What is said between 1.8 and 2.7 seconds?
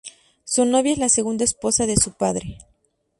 de su padre.